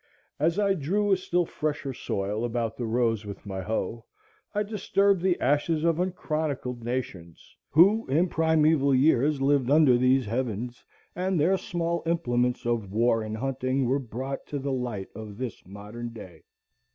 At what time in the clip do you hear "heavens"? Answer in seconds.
10.25-10.83